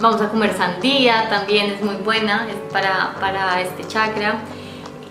Vamos 0.00 0.20
a 0.20 0.28
comer 0.28 0.52
sandía, 0.54 1.28
también 1.30 1.72
es 1.72 1.82
muy 1.82 1.94
buena 1.96 2.46
es 2.48 2.56
para, 2.72 3.14
para 3.20 3.60
este 3.62 3.86
chakra. 3.86 4.40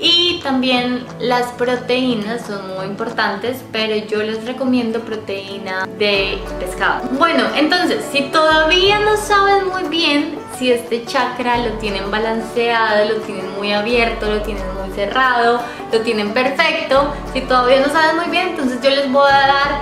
Y 0.06 0.42
también 0.44 1.06
las 1.22 1.48
proteínas 1.54 2.46
son 2.46 2.76
muy 2.76 2.86
importantes, 2.88 3.64
pero 3.72 3.96
yo 3.96 4.22
les 4.22 4.44
recomiendo 4.44 5.00
proteína 5.00 5.88
de 5.98 6.40
pescado. 6.60 7.08
Bueno, 7.12 7.46
entonces, 7.56 8.04
si 8.12 8.24
todavía 8.24 9.00
no 9.00 9.16
saben 9.16 9.70
muy 9.70 9.84
bien 9.84 10.38
si 10.60 10.74
este 10.74 11.06
chakra 11.06 11.58
lo 11.60 11.72
tienen 11.78 12.12
balanceado, 12.12 13.06
lo 13.14 13.22
tienen 13.22 13.50
muy 13.56 13.72
abierto, 13.72 14.30
lo 14.30 14.42
tienen 14.42 14.66
muy 14.76 14.94
cerrado, 14.94 15.62
lo 15.90 16.00
tienen 16.02 16.34
perfecto, 16.34 17.14
si 17.32 17.40
todavía 17.40 17.80
no 17.80 17.88
saben 17.88 18.18
muy 18.18 18.30
bien, 18.30 18.50
entonces 18.50 18.82
yo 18.84 18.90
les 18.90 19.10
voy 19.10 19.32
a 19.32 19.48
dar 19.48 19.82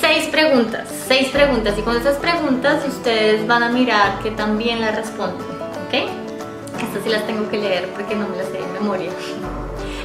seis 0.00 0.24
preguntas, 0.32 0.88
seis 1.06 1.28
preguntas 1.28 1.78
y 1.78 1.82
con 1.82 1.96
esas 1.96 2.16
preguntas 2.16 2.84
ustedes 2.88 3.46
van 3.46 3.62
a 3.62 3.68
mirar 3.68 4.18
que 4.18 4.32
también 4.32 4.80
las 4.80 4.96
responden, 4.96 5.46
¿ok? 5.86 6.25
Estas 6.80 7.02
sí 7.02 7.08
las 7.08 7.26
tengo 7.26 7.48
que 7.48 7.58
leer 7.58 7.88
porque 7.94 8.14
no 8.14 8.28
me 8.28 8.36
las 8.36 8.46
sé 8.46 8.58
de 8.58 8.66
memoria. 8.80 9.10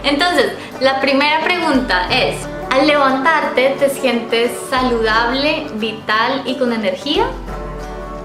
Entonces, 0.03 0.53
la 0.79 0.99
primera 0.99 1.41
pregunta 1.41 2.07
es, 2.09 2.37
¿al 2.71 2.87
levantarte 2.87 3.75
te 3.77 3.89
sientes 3.89 4.51
saludable, 4.69 5.67
vital 5.75 6.43
y 6.45 6.55
con 6.55 6.73
energía? 6.73 7.25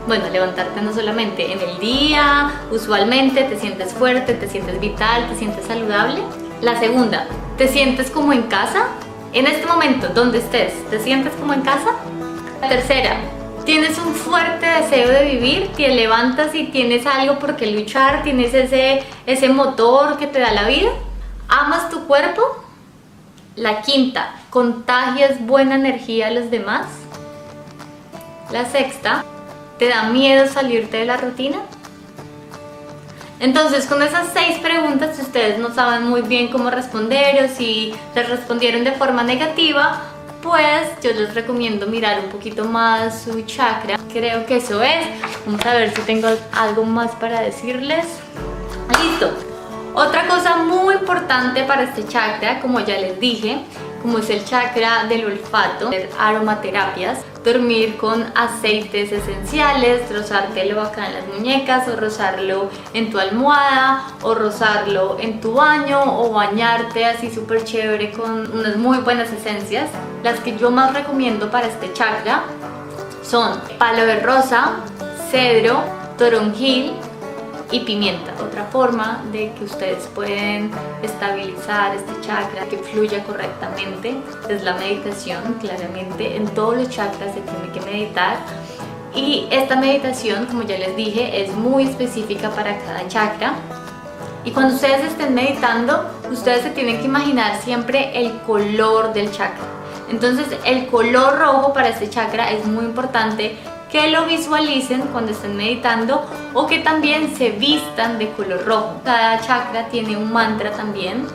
Bueno, 0.07 0.25
levantarte 0.31 0.81
no 0.83 0.93
solamente 0.93 1.53
en 1.53 1.61
el 1.61 1.79
día, 1.81 2.53
usualmente 2.71 3.43
te 3.43 3.59
sientes 3.59 3.93
fuerte, 3.93 4.35
te 4.35 4.49
sientes 4.49 4.81
vital, 4.81 5.29
te 5.29 5.37
sientes 5.37 5.67
saludable. 5.67 6.23
La 6.63 6.79
segunda, 6.79 7.27
¿te 7.59 7.69
sientes 7.69 8.11
como 8.11 8.33
en 8.33 8.43
casa? 8.43 8.85
En 9.33 9.47
este 9.47 9.67
momento, 9.67 10.09
donde 10.09 10.39
estés, 10.39 10.73
¿te 10.89 11.01
sientes 11.01 11.35
como 11.35 11.53
en 11.53 11.63
casa? 11.63 11.91
La 12.63 12.69
tercera, 12.69 13.17
tienes 13.67 13.99
un 13.99 14.15
fuerte 14.15 14.65
deseo 14.65 15.09
de 15.09 15.25
vivir, 15.25 15.71
te 15.77 15.89
levantas 15.89 16.55
y 16.55 16.69
tienes 16.69 17.05
algo 17.05 17.39
por 17.39 17.57
qué 17.57 17.67
luchar, 17.67 18.23
tienes 18.23 18.55
ese, 18.55 19.03
ese 19.27 19.49
motor 19.49 20.17
que 20.17 20.29
te 20.29 20.39
da 20.39 20.53
la 20.53 20.67
vida, 20.67 20.91
amas 21.49 21.91
tu 21.91 22.07
cuerpo. 22.07 22.43
La 23.57 23.83
quinta, 23.83 24.35
contagias 24.51 25.45
buena 25.45 25.75
energía 25.75 26.29
a 26.29 26.31
los 26.31 26.51
demás. 26.51 26.87
La 28.53 28.67
sexta, 28.67 29.25
¿te 29.79 29.89
da 29.89 30.05
miedo 30.05 30.47
salirte 30.47 30.99
de 30.99 31.07
la 31.07 31.17
rutina? 31.17 31.59
Entonces, 33.41 33.87
con 33.87 34.01
esas 34.03 34.29
seis 34.33 34.59
preguntas, 34.59 35.17
si 35.17 35.23
ustedes 35.23 35.59
no 35.59 35.75
saben 35.75 36.05
muy 36.05 36.23
bien 36.23 36.49
cómo 36.49 36.71
responder 36.71 37.45
o 37.45 37.49
si 37.55 37.95
les 38.15 38.29
respondieron 38.29 38.85
de 38.85 38.93
forma 38.93 39.25
negativa, 39.25 40.03
pues 40.47 40.89
yo 41.03 41.13
les 41.13 41.35
recomiendo 41.35 41.89
mirar 41.89 42.21
un 42.21 42.31
poquito 42.31 42.65
más 42.65 43.23
su 43.23 43.43
chakra. 43.43 43.99
Creo 44.13 44.47
que 44.47 44.59
eso 44.59 44.81
es. 44.83 45.07
Vamos 45.45 45.67
a 45.67 45.75
ver 45.75 45.93
si 45.95 46.01
tengo 46.03 46.29
algo 46.53 46.85
más 46.85 47.11
para 47.17 47.41
decirles. 47.41 48.07
Listo. 49.03 49.33
Otra 49.95 50.29
cosa 50.29 50.57
muy 50.57 50.95
importante 50.95 51.65
para 51.65 51.83
este 51.83 52.07
chakra, 52.07 52.61
como 52.61 52.81
ya 52.81 52.99
les 52.99 53.19
dije, 53.19 53.59
como 54.03 54.19
es 54.19 54.31
el 54.31 54.45
chakra 54.45 55.05
del 55.09 55.25
olfato, 55.25 55.91
aromaterapias, 56.19 57.19
dormir 57.47 57.97
con 57.97 58.27
aceites 58.35 59.13
esenciales, 59.13 60.13
rozártelo 60.13 60.83
acá 60.83 61.07
en 61.07 61.15
las 61.15 61.27
muñecas 61.29 61.87
o 61.87 61.95
rozarlo 61.95 62.69
en 62.93 63.09
tu 63.09 63.21
almohada 63.21 64.09
o 64.23 64.35
rozarlo 64.35 65.17
en 65.21 65.41
tu 65.41 65.55
baño 65.55 66.03
o 66.21 66.33
bañarte 66.33 67.05
así 67.05 67.31
súper 67.31 67.63
chévere 67.63 68.11
con 68.11 68.51
unas 68.53 68.77
muy 68.77 68.99
buenas 68.99 69.33
esencias. 69.33 69.89
Las 70.25 70.41
que 70.41 70.59
yo 70.59 70.73
más 70.73 70.93
recomiendo 70.93 71.49
para 71.49 71.69
este 71.69 71.93
chakra 71.93 72.43
son 73.23 73.61
palo 73.79 74.05
de 74.05 74.19
rosa, 74.21 74.81
cedro, 75.31 75.85
toronjil, 76.19 76.95
y 77.71 77.81
pimienta. 77.81 78.33
Otra 78.43 78.65
forma 78.65 79.25
de 79.33 79.53
que 79.53 79.65
ustedes 79.65 80.07
pueden 80.15 80.71
estabilizar 81.03 81.95
este 81.95 82.13
chakra, 82.21 82.65
que 82.67 82.79
fluya 82.79 83.25
correctamente, 83.25 84.17
es 84.49 84.63
la 84.63 84.75
meditación. 84.75 85.55
Claramente 85.61 86.37
en 86.37 86.47
todos 86.49 86.77
los 86.77 86.89
chakras 86.91 87.35
se 87.35 87.41
tiene 87.41 87.73
que 87.73 87.81
meditar. 87.81 88.37
Y 89.15 89.49
esta 89.51 89.77
meditación, 89.77 90.47
como 90.47 90.63
ya 90.63 90.79
les 90.79 90.95
dije, 90.97 91.43
es 91.43 91.55
muy 91.55 91.85
específica 91.85 92.51
para 92.51 92.79
cada 92.79 93.09
chakra. 93.09 93.55
Y 94.45 94.53
cuando 94.53 94.75
ustedes 94.75 95.05
estén 95.05 95.35
meditando, 95.35 96.09
ustedes 96.31 96.63
se 96.63 96.71
tienen 96.71 96.99
que 96.99 97.07
imaginar 97.07 97.61
siempre 97.63 98.13
el 98.15 98.39
color 98.43 99.13
del 99.13 99.33
chakra. 99.33 99.65
Entonces 100.09 100.47
el 100.65 100.87
color 100.87 101.39
rojo 101.39 101.73
para 101.73 101.89
este 101.89 102.09
chakra 102.09 102.53
es 102.53 102.65
muy 102.65 102.85
importante 102.85 103.57
que 103.91 104.11
lo 104.11 104.27
visualicen 104.27 105.03
cuando 105.13 105.33
estén 105.33 105.57
meditando 105.57 106.25
o 106.55 106.67
que 106.67 106.81
también 106.81 107.37
se 107.37 107.51
vistan 107.51 108.19
de 108.19 108.31
color 108.33 108.65
rojo. 108.65 109.01
Cada 109.05 109.41
chakra 109.41 109.89
tiene 109.89 110.17
un 110.17 110.33
mantra 110.33 110.73
también 110.73 111.27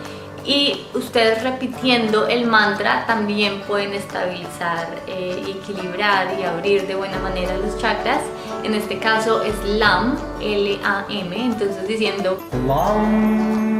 y 0.45 0.87
ustedes 0.93 1.43
repitiendo 1.43 2.27
el 2.27 2.45
mantra 2.45 3.05
también 3.05 3.61
pueden 3.61 3.93
estabilizar, 3.93 4.87
eh, 5.07 5.43
equilibrar 5.47 6.35
y 6.39 6.43
abrir 6.43 6.87
de 6.87 6.95
buena 6.95 7.19
manera 7.19 7.55
los 7.57 7.77
chakras. 7.77 8.21
En 8.63 8.73
este 8.73 8.97
caso 8.97 9.43
es 9.43 9.55
LAM, 9.65 10.17
L-A-M, 10.41 11.35
entonces 11.45 11.87
diciendo 11.87 12.37
LAM. 12.67 13.70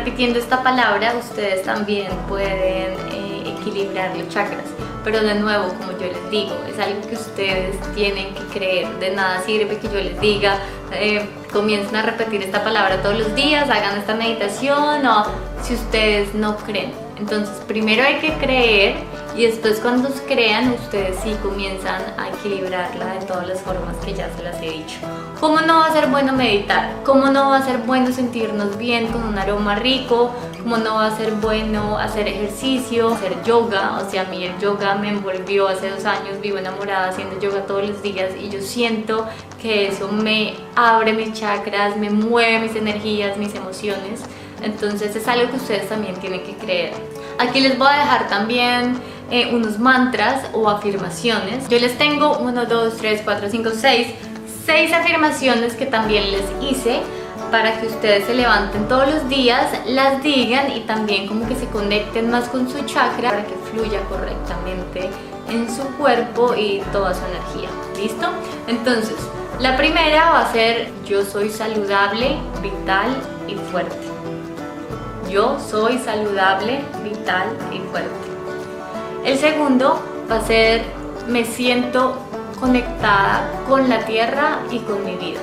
Repitiendo 0.00 0.38
esta 0.38 0.62
palabra 0.62 1.14
ustedes 1.18 1.62
también 1.62 2.10
pueden 2.26 2.94
eh, 3.12 3.54
equilibrar 3.58 4.16
los 4.16 4.28
chakras. 4.30 4.64
Pero 5.04 5.22
de 5.22 5.34
nuevo, 5.34 5.68
como 5.78 5.92
yo 5.92 6.06
les 6.06 6.30
digo, 6.30 6.54
es 6.68 6.78
algo 6.78 7.00
que 7.06 7.14
ustedes 7.14 7.76
tienen 7.94 8.34
que 8.34 8.42
creer. 8.52 8.88
De 8.98 9.10
nada 9.10 9.42
sirve 9.42 9.78
que 9.78 9.88
yo 9.88 9.94
les 9.94 10.18
diga, 10.20 10.58
eh, 10.92 11.26
comiencen 11.52 11.96
a 11.96 12.02
repetir 12.02 12.42
esta 12.42 12.64
palabra 12.64 13.02
todos 13.02 13.18
los 13.18 13.34
días, 13.34 13.68
hagan 13.68 13.98
esta 13.98 14.14
meditación 14.14 15.06
o 15.06 15.26
si 15.62 15.74
ustedes 15.74 16.34
no 16.34 16.56
creen. 16.56 17.09
Entonces, 17.20 17.54
primero 17.66 18.02
hay 18.02 18.14
que 18.14 18.32
creer 18.38 18.94
y 19.36 19.44
después 19.44 19.78
cuando 19.80 20.08
crean, 20.26 20.72
ustedes 20.72 21.16
sí 21.22 21.36
comienzan 21.42 22.02
a 22.18 22.30
equilibrarla 22.30 23.14
de 23.14 23.26
todas 23.26 23.46
las 23.46 23.60
formas 23.60 23.94
que 24.04 24.14
ya 24.14 24.34
se 24.34 24.42
las 24.42 24.56
he 24.62 24.70
dicho. 24.70 24.96
¿Cómo 25.38 25.60
no 25.60 25.80
va 25.80 25.86
a 25.86 25.92
ser 25.92 26.08
bueno 26.08 26.32
meditar? 26.32 26.96
¿Cómo 27.04 27.26
no 27.26 27.50
va 27.50 27.58
a 27.58 27.62
ser 27.62 27.78
bueno 27.78 28.10
sentirnos 28.10 28.78
bien 28.78 29.08
con 29.08 29.22
un 29.22 29.38
aroma 29.38 29.74
rico? 29.74 30.32
¿Cómo 30.62 30.78
no 30.78 30.94
va 30.94 31.06
a 31.06 31.16
ser 31.16 31.32
bueno 31.32 31.98
hacer 31.98 32.26
ejercicio, 32.26 33.10
hacer 33.10 33.42
yoga? 33.44 34.00
O 34.00 34.10
sea, 34.10 34.22
a 34.22 34.24
mí 34.24 34.42
el 34.42 34.58
yoga 34.58 34.94
me 34.94 35.10
envolvió 35.10 35.68
hace 35.68 35.90
dos 35.90 36.06
años, 36.06 36.40
vivo 36.40 36.56
enamorada 36.56 37.10
haciendo 37.10 37.38
yoga 37.38 37.66
todos 37.66 37.86
los 37.86 38.02
días 38.02 38.32
y 38.40 38.48
yo 38.48 38.62
siento 38.62 39.26
que 39.60 39.88
eso 39.88 40.08
me 40.08 40.54
abre 40.74 41.12
mis 41.12 41.34
chakras, 41.34 41.96
me 41.98 42.08
mueve 42.08 42.60
mis 42.60 42.76
energías, 42.76 43.36
mis 43.36 43.54
emociones. 43.54 44.22
Entonces 44.62 45.14
es 45.16 45.26
algo 45.28 45.50
que 45.50 45.56
ustedes 45.56 45.88
también 45.88 46.14
tienen 46.16 46.42
que 46.42 46.54
creer. 46.54 46.92
Aquí 47.38 47.60
les 47.60 47.78
voy 47.78 47.88
a 47.88 47.98
dejar 47.98 48.28
también 48.28 49.00
eh, 49.30 49.54
unos 49.54 49.78
mantras 49.78 50.44
o 50.52 50.68
afirmaciones. 50.68 51.68
Yo 51.68 51.78
les 51.78 51.96
tengo 51.96 52.38
1, 52.38 52.66
2, 52.66 52.96
3, 52.96 53.22
4, 53.24 53.48
5, 53.50 53.70
6, 53.74 54.08
6 54.66 54.92
afirmaciones 54.92 55.74
que 55.74 55.86
también 55.86 56.30
les 56.32 56.44
hice 56.60 57.00
para 57.50 57.80
que 57.80 57.86
ustedes 57.86 58.26
se 58.26 58.34
levanten 58.34 58.86
todos 58.88 59.12
los 59.12 59.28
días, 59.28 59.66
las 59.86 60.22
digan 60.22 60.70
y 60.72 60.80
también 60.80 61.26
como 61.26 61.46
que 61.48 61.56
se 61.56 61.66
conecten 61.66 62.30
más 62.30 62.48
con 62.48 62.68
su 62.70 62.80
chakra 62.84 63.30
para 63.30 63.44
que 63.44 63.54
fluya 63.72 64.00
correctamente 64.08 65.10
en 65.48 65.68
su 65.74 65.82
cuerpo 65.96 66.54
y 66.54 66.80
toda 66.92 67.14
su 67.14 67.22
energía. 67.26 67.68
¿Listo? 67.96 68.28
Entonces, 68.68 69.16
la 69.58 69.76
primera 69.76 70.30
va 70.30 70.40
a 70.42 70.52
ser 70.52 70.90
yo 71.06 71.24
soy 71.24 71.50
saludable, 71.50 72.36
vital 72.62 73.10
y 73.48 73.54
fuerte. 73.70 74.09
Yo 75.30 75.58
soy 75.60 75.98
saludable, 75.98 76.80
vital 77.04 77.56
y 77.70 77.78
fuerte. 77.90 78.10
El 79.24 79.38
segundo 79.38 80.02
va 80.28 80.36
a 80.36 80.44
ser 80.44 80.82
me 81.28 81.44
siento 81.44 82.16
conectada 82.58 83.48
con 83.68 83.88
la 83.88 84.04
tierra 84.06 84.58
y 84.72 84.80
con 84.80 85.04
mi 85.04 85.14
vida. 85.14 85.40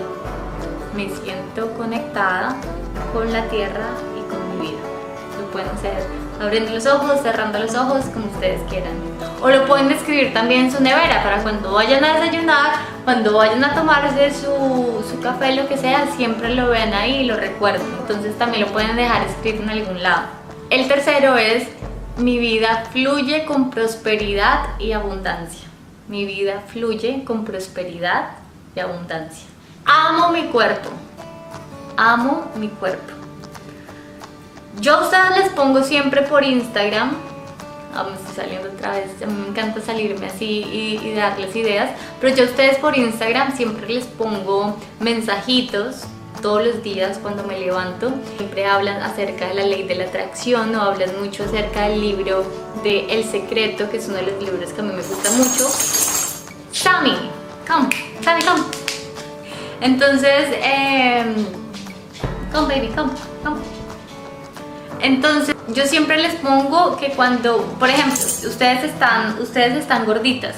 Me 0.94 1.10
siento 1.10 1.72
conectada 1.78 2.58
con 3.14 3.32
la 3.32 3.48
tierra 3.48 3.88
pueden 5.58 5.72
hacer 5.72 6.06
abriendo 6.40 6.72
los 6.72 6.86
ojos, 6.86 7.22
cerrando 7.24 7.58
los 7.58 7.74
ojos, 7.74 8.06
como 8.14 8.28
ustedes 8.28 8.62
quieran. 8.70 8.94
O 9.42 9.50
lo 9.50 9.66
pueden 9.66 9.92
escribir 9.92 10.34
también 10.34 10.66
en 10.66 10.72
su 10.72 10.84
nevera 10.84 11.24
para 11.24 11.42
cuando 11.42 11.74
vayan 11.74 12.04
a 12.04 12.20
desayunar, 12.20 12.74
cuando 13.04 13.34
vayan 13.34 13.64
a 13.64 13.74
tomarse 13.74 14.32
su, 14.32 15.04
su 15.10 15.20
café, 15.20 15.56
lo 15.56 15.68
que 15.68 15.78
sea, 15.78 16.08
siempre 16.16 16.54
lo 16.54 16.70
vean 16.70 16.94
ahí 16.94 17.22
y 17.22 17.26
lo 17.26 17.38
recuerden. 17.38 17.88
Entonces 18.02 18.38
también 18.38 18.66
lo 18.66 18.72
pueden 18.72 18.96
dejar 18.96 19.24
escrito 19.24 19.64
en 19.64 19.70
algún 19.70 20.04
lado. 20.04 20.28
El 20.70 20.88
tercero 20.88 21.38
es, 21.38 21.68
mi 22.18 22.38
vida 22.38 22.86
fluye 22.92 23.46
con 23.46 23.72
prosperidad 23.72 24.80
y 24.80 24.92
abundancia. 24.92 25.68
Mi 26.08 26.26
vida 26.26 26.62
fluye 26.68 27.24
con 27.26 27.46
prosperidad 27.46 28.30
y 28.76 28.80
abundancia. 28.80 29.48
Amo 29.86 30.30
mi 30.32 30.44
cuerpo. 30.46 30.90
Amo 31.96 32.46
mi 32.56 32.68
cuerpo. 32.68 33.17
Yo 34.80 34.96
a 34.96 35.04
ustedes 35.04 35.38
les 35.38 35.50
pongo 35.50 35.84
siempre 35.84 36.22
por 36.24 36.44
Instagram. 36.44 37.16
Ah, 37.96 38.04
me 38.04 38.16
estoy 38.16 38.36
saliendo 38.36 38.70
otra 38.70 38.92
vez. 38.92 39.10
A 39.24 39.26
mí 39.26 39.34
me 39.34 39.48
encanta 39.48 39.82
salirme 39.82 40.28
así 40.28 40.64
y, 40.72 41.14
darles 41.16 41.56
ideas. 41.56 41.90
Pero 42.22 42.36
yo 42.36 42.44
a 42.44 42.48
ustedes 42.48 42.78
por 42.78 42.96
Instagram 42.96 43.56
siempre 43.58 43.90
les 43.90 44.06
pongo 44.06 44.78
mensajitos 45.00 46.04
todos 46.44 46.64
los 46.64 46.84
días 46.84 47.18
cuando 47.18 47.44
me 47.44 47.60
levanto. 47.60 48.14
Siempre 48.38 48.68
hablan 48.68 49.02
acerca 49.02 49.48
de 49.48 49.56
la 49.56 49.64
ley 49.64 49.84
de 49.84 49.96
la 49.96 50.06
atracción 50.06 50.76
o 50.76 50.82
hablan 50.82 51.10
mucho 51.20 51.46
acerca 51.46 51.90
del 51.90 52.00
libro 52.00 52.46
de 52.84 53.08
El 53.08 53.24
Secreto, 53.24 53.90
que 53.90 53.98
es 53.98 54.08
uno 54.08 54.18
de 54.18 54.32
los 54.32 54.44
libros 54.44 54.72
que 54.74 54.82
a 54.82 54.84
mí 54.84 54.94
me 54.94 55.02
gusta 55.02 55.32
mucho. 55.32 55.68
Sammy, 56.72 57.18
come, 57.68 57.90
Sammy, 58.22 58.44
come. 58.44 58.64
Entonces, 59.82 60.50
eh, 60.52 61.34
come 62.54 62.76
baby, 62.76 62.94
come, 62.94 63.12
come. 63.44 63.77
Entonces, 65.02 65.56
yo 65.70 65.86
siempre 65.86 66.18
les 66.18 66.36
pongo 66.36 66.98
que 66.98 67.12
cuando, 67.12 67.58
por 67.80 67.90
ejemplo, 67.90 68.14
ustedes 68.16 68.84
están, 68.84 69.40
ustedes 69.40 69.78
están 69.78 70.06
gorditas. 70.06 70.56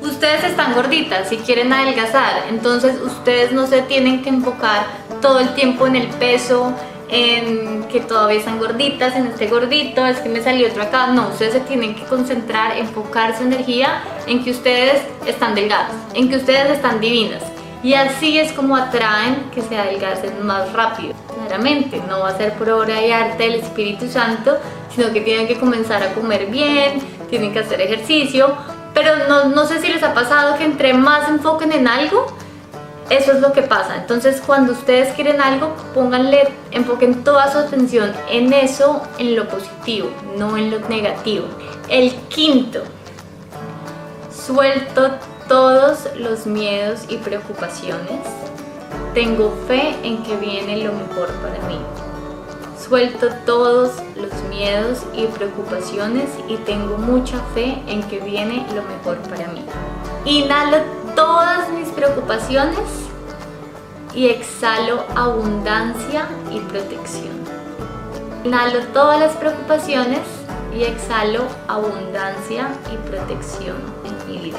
Ustedes 0.00 0.44
están 0.44 0.74
gorditas 0.74 1.32
y 1.32 1.38
quieren 1.38 1.72
adelgazar, 1.72 2.44
entonces 2.48 3.00
ustedes 3.00 3.52
no 3.52 3.66
se 3.66 3.82
tienen 3.82 4.22
que 4.22 4.28
enfocar 4.28 4.86
todo 5.20 5.40
el 5.40 5.54
tiempo 5.54 5.86
en 5.86 5.96
el 5.96 6.06
peso, 6.08 6.72
en 7.08 7.84
que 7.84 8.00
todavía 8.00 8.38
están 8.38 8.58
gorditas, 8.58 9.14
en 9.16 9.26
este 9.26 9.46
gordito, 9.46 10.04
es 10.06 10.18
que 10.18 10.28
me 10.28 10.42
salió 10.42 10.68
otro 10.68 10.82
acá. 10.82 11.08
No, 11.08 11.28
ustedes 11.28 11.54
se 11.54 11.60
tienen 11.60 11.94
que 11.94 12.04
concentrar, 12.04 12.76
enfocar 12.76 13.36
su 13.36 13.44
energía 13.44 14.02
en 14.26 14.42
que 14.42 14.50
ustedes 14.50 15.02
están 15.26 15.54
delgadas, 15.54 15.92
en 16.14 16.28
que 16.28 16.36
ustedes 16.36 16.70
están 16.70 17.00
divinas. 17.00 17.42
Y 17.82 17.94
así 17.94 18.38
es 18.38 18.52
como 18.52 18.76
atraen 18.76 19.50
que 19.54 19.62
se 19.62 19.78
adelgacen 19.78 20.44
más 20.44 20.72
rápido. 20.72 21.14
No 22.08 22.20
va 22.20 22.28
a 22.30 22.36
ser 22.36 22.52
por 22.54 22.68
obra 22.70 23.04
y 23.04 23.10
arte 23.10 23.44
del 23.44 23.54
Espíritu 23.56 24.08
Santo, 24.08 24.56
sino 24.94 25.12
que 25.12 25.20
tienen 25.20 25.46
que 25.46 25.58
comenzar 25.58 26.02
a 26.02 26.14
comer 26.14 26.46
bien, 26.46 27.00
tienen 27.30 27.52
que 27.52 27.60
hacer 27.60 27.80
ejercicio. 27.80 28.54
Pero 28.94 29.28
no, 29.28 29.46
no 29.46 29.66
sé 29.66 29.80
si 29.80 29.88
les 29.88 30.02
ha 30.02 30.14
pasado 30.14 30.56
que 30.56 30.64
entre 30.64 30.94
más 30.94 31.28
enfoquen 31.28 31.72
en 31.72 31.86
algo, 31.86 32.26
eso 33.10 33.32
es 33.32 33.40
lo 33.40 33.52
que 33.52 33.62
pasa. 33.62 33.96
Entonces, 33.96 34.42
cuando 34.44 34.72
ustedes 34.72 35.14
quieren 35.14 35.40
algo, 35.40 35.74
pónganle, 35.94 36.48
enfoquen 36.72 37.22
toda 37.22 37.52
su 37.52 37.58
atención 37.58 38.12
en 38.30 38.52
eso, 38.52 39.02
en 39.18 39.36
lo 39.36 39.48
positivo, 39.48 40.10
no 40.36 40.56
en 40.56 40.70
lo 40.70 40.80
negativo. 40.88 41.46
El 41.88 42.12
quinto, 42.28 42.82
suelto 44.30 45.10
todos 45.48 46.08
los 46.16 46.46
miedos 46.46 47.02
y 47.08 47.18
preocupaciones. 47.18 48.20
Tengo 49.16 49.50
fe 49.66 49.96
en 50.02 50.22
que 50.24 50.36
viene 50.36 50.76
lo 50.76 50.92
mejor 50.92 51.30
para 51.40 51.66
mí. 51.66 51.78
Suelto 52.78 53.28
todos 53.46 53.92
los 54.14 54.30
miedos 54.50 55.04
y 55.14 55.24
preocupaciones 55.24 56.28
y 56.50 56.58
tengo 56.58 56.98
mucha 56.98 57.38
fe 57.54 57.82
en 57.86 58.02
que 58.02 58.20
viene 58.20 58.66
lo 58.74 58.82
mejor 58.82 59.16
para 59.30 59.46
mí. 59.52 59.64
Inhalo 60.26 60.76
todas 61.14 61.70
mis 61.70 61.88
preocupaciones 61.88 62.78
y 64.14 64.26
exhalo 64.26 65.04
abundancia 65.14 66.28
y 66.52 66.60
protección. 66.60 67.40
Inhalo 68.44 68.80
todas 68.92 69.18
las 69.18 69.32
preocupaciones 69.32 70.20
y 70.76 70.82
exhalo 70.82 71.44
abundancia 71.68 72.68
y 72.92 73.08
protección 73.08 73.76
en 74.04 74.30
mi 74.30 74.38
vida. 74.44 74.58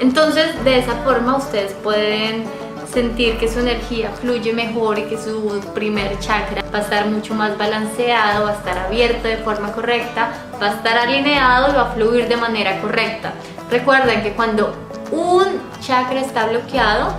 Entonces, 0.00 0.64
de 0.64 0.78
esa 0.78 0.94
forma 1.04 1.36
ustedes 1.36 1.74
pueden 1.82 2.46
sentir 2.94 3.36
que 3.38 3.48
su 3.48 3.58
energía 3.58 4.10
fluye 4.20 4.52
mejor 4.52 4.98
y 5.00 5.02
que 5.02 5.18
su 5.18 5.60
primer 5.74 6.18
chakra 6.20 6.62
va 6.72 6.78
a 6.78 6.82
estar 6.82 7.06
mucho 7.06 7.34
más 7.34 7.58
balanceado, 7.58 8.44
va 8.44 8.52
a 8.52 8.54
estar 8.54 8.78
abierto 8.78 9.26
de 9.26 9.38
forma 9.38 9.72
correcta, 9.72 10.32
va 10.62 10.68
a 10.68 10.74
estar 10.74 10.96
alineado 10.96 11.72
y 11.72 11.74
va 11.74 11.90
a 11.90 11.92
fluir 11.92 12.28
de 12.28 12.36
manera 12.36 12.80
correcta. 12.80 13.32
Recuerden 13.68 14.22
que 14.22 14.32
cuando 14.32 14.72
un 15.10 15.60
chakra 15.80 16.20
está 16.20 16.46
bloqueado, 16.46 17.12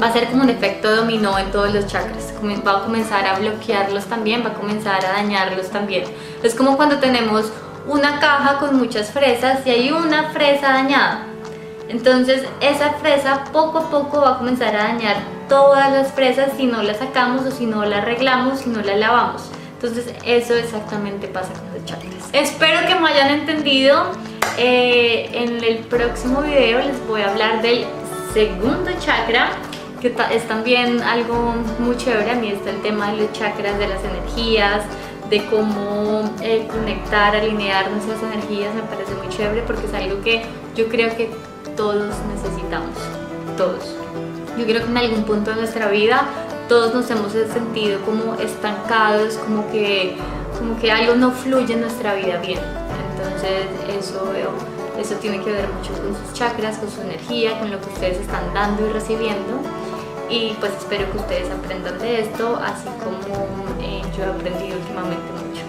va 0.00 0.08
a 0.08 0.12
ser 0.12 0.28
como 0.28 0.42
un 0.42 0.50
efecto 0.50 0.94
dominó 0.94 1.38
en 1.38 1.50
todos 1.50 1.72
los 1.72 1.86
chakras. 1.86 2.34
Va 2.66 2.78
a 2.78 2.82
comenzar 2.82 3.26
a 3.26 3.38
bloquearlos 3.38 4.04
también, 4.04 4.44
va 4.44 4.50
a 4.50 4.54
comenzar 4.54 5.04
a 5.04 5.12
dañarlos 5.12 5.70
también. 5.70 6.04
Es 6.42 6.54
como 6.54 6.76
cuando 6.76 6.98
tenemos 6.98 7.50
una 7.88 8.20
caja 8.20 8.58
con 8.58 8.76
muchas 8.76 9.10
fresas 9.10 9.66
y 9.66 9.70
hay 9.70 9.90
una 9.90 10.30
fresa 10.30 10.72
dañada 10.72 11.25
entonces 11.88 12.44
esa 12.60 12.92
fresa 12.94 13.44
poco 13.52 13.78
a 13.78 13.90
poco 13.90 14.20
va 14.20 14.34
a 14.34 14.38
comenzar 14.38 14.74
a 14.74 14.84
dañar 14.84 15.16
todas 15.48 15.92
las 15.92 16.12
fresas 16.12 16.52
si 16.56 16.66
no 16.66 16.82
la 16.82 16.94
sacamos 16.94 17.46
o 17.46 17.50
si 17.50 17.66
no 17.66 17.84
la 17.84 17.98
arreglamos, 17.98 18.60
si 18.60 18.70
no 18.70 18.80
la 18.82 18.96
lavamos. 18.96 19.42
Entonces 19.74 20.12
eso 20.24 20.54
exactamente 20.54 21.28
pasa 21.28 21.52
con 21.52 21.72
los 21.74 21.84
chakras. 21.84 22.28
Espero 22.32 22.86
que 22.86 22.94
me 22.94 23.08
hayan 23.08 23.30
entendido. 23.30 24.04
Eh, 24.58 25.28
en 25.32 25.62
el 25.62 25.78
próximo 25.78 26.40
video 26.40 26.78
les 26.78 27.06
voy 27.06 27.20
a 27.20 27.30
hablar 27.30 27.60
del 27.60 27.84
segundo 28.32 28.90
chakra 29.00 29.50
que 30.00 30.14
es 30.32 30.48
también 30.48 31.00
algo 31.02 31.54
muy 31.78 31.96
chévere. 31.96 32.30
A 32.30 32.34
mí 32.34 32.48
está 32.48 32.70
el 32.70 32.82
tema 32.82 33.12
de 33.12 33.22
los 33.22 33.32
chakras, 33.32 33.78
de 33.78 33.88
las 33.88 34.02
energías, 34.04 34.82
de 35.30 35.44
cómo 35.46 36.30
eh, 36.42 36.66
conectar, 36.70 37.34
alinear 37.34 37.90
nuestras 37.90 38.22
energías. 38.22 38.74
Me 38.74 38.82
parece 38.82 39.14
muy 39.14 39.28
chévere 39.28 39.62
porque 39.62 39.86
es 39.86 39.94
algo 39.94 40.20
que 40.22 40.42
yo 40.74 40.88
creo 40.88 41.16
que 41.16 41.30
todos 41.76 42.14
necesitamos, 42.28 42.96
todos. 43.56 43.96
Yo 44.58 44.64
creo 44.64 44.82
que 44.82 44.90
en 44.90 44.96
algún 44.96 45.24
punto 45.24 45.50
de 45.50 45.56
nuestra 45.56 45.88
vida 45.88 46.24
todos 46.68 46.94
nos 46.94 47.08
hemos 47.10 47.32
sentido 47.32 48.00
como 48.00 48.34
estancados, 48.34 49.34
como 49.34 49.70
que, 49.70 50.16
como 50.58 50.78
que 50.78 50.90
algo 50.90 51.14
no 51.14 51.30
fluye 51.30 51.74
en 51.74 51.82
nuestra 51.82 52.14
vida 52.14 52.38
bien. 52.38 52.58
Entonces 53.12 53.66
eso, 53.88 54.32
eso 54.98 55.14
tiene 55.16 55.42
que 55.42 55.52
ver 55.52 55.68
mucho 55.68 55.92
con 55.92 56.16
sus 56.16 56.32
chakras, 56.32 56.78
con 56.78 56.90
su 56.90 57.02
energía, 57.02 57.58
con 57.58 57.70
lo 57.70 57.80
que 57.80 57.88
ustedes 57.88 58.20
están 58.20 58.52
dando 58.54 58.86
y 58.86 58.92
recibiendo. 58.92 59.60
Y 60.28 60.56
pues 60.58 60.72
espero 60.76 61.10
que 61.12 61.18
ustedes 61.18 61.48
aprendan 61.50 61.98
de 61.98 62.20
esto, 62.22 62.58
así 62.60 62.88
como 62.98 63.18
eh, 63.80 64.02
yo 64.16 64.24
he 64.24 64.26
aprendido 64.26 64.76
últimamente 64.76 65.30
mucho. 65.32 65.62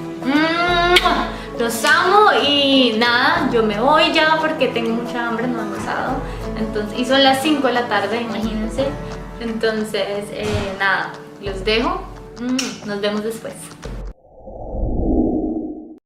Los 1.59 1.83
amo 1.85 2.29
y 2.47 2.95
nada, 2.99 3.49
yo 3.51 3.63
me 3.63 3.79
voy 3.79 4.13
ya 4.13 4.37
porque 4.39 4.67
tengo 4.67 5.01
mucha 5.01 5.27
hambre, 5.27 5.47
no 5.47 5.57
he 5.57 5.61
almorzado. 5.61 6.17
Entonces, 6.55 6.99
y 6.99 7.05
son 7.05 7.23
las 7.23 7.41
5 7.41 7.65
de 7.65 7.73
la 7.73 7.87
tarde, 7.87 8.21
imagínense. 8.21 8.87
Entonces, 9.39 10.25
eh, 10.31 10.75
nada, 10.77 11.13
los 11.41 11.65
dejo. 11.65 12.01
Mm, 12.39 12.87
nos 12.87 13.01
vemos 13.01 13.23
después. 13.23 13.53